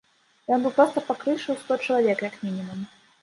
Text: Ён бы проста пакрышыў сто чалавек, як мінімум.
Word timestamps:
Ён 0.55 0.63
бы 0.63 0.71
проста 0.77 1.03
пакрышыў 1.09 1.59
сто 1.65 1.77
чалавек, 1.85 2.19
як 2.29 2.35
мінімум. 2.47 2.79